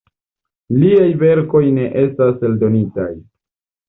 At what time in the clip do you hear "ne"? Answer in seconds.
1.75-1.85